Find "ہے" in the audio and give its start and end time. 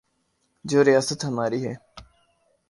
1.67-1.73